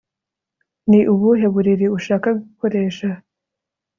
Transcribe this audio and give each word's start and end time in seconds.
ni 0.89 0.99
ubuhe 1.13 1.45
buriri 1.53 1.87
ushaka 1.97 2.27
gukoresha 2.41 3.09